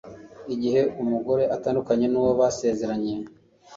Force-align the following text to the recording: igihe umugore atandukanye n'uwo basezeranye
igihe 0.53 0.81
umugore 1.01 1.43
atandukanye 1.55 2.05
n'uwo 2.09 2.31
basezeranye 2.39 3.13